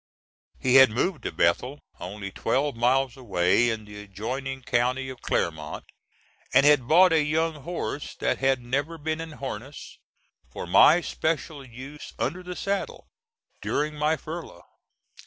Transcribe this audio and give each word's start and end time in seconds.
He 0.59 0.77
had 0.77 0.89
moved 0.89 1.21
to 1.25 1.31
Bethel, 1.31 1.79
only 1.99 2.31
twelve 2.31 2.75
miles 2.75 3.15
away, 3.15 3.69
in 3.69 3.85
the 3.85 4.01
adjoining 4.01 4.63
county 4.63 5.09
of 5.09 5.21
Clermont, 5.21 5.83
and 6.55 6.65
had 6.65 6.87
bought 6.87 7.13
a 7.13 7.21
young 7.21 7.61
horse 7.61 8.15
that 8.15 8.39
had 8.39 8.63
never 8.63 8.97
been 8.97 9.21
in 9.21 9.33
harness, 9.33 9.99
for 10.49 10.65
my 10.65 11.01
special 11.01 11.63
use 11.63 12.13
under 12.17 12.41
the 12.41 12.55
saddle 12.55 13.09
during 13.61 13.93
my 13.93 14.17
furlough. 14.17 14.65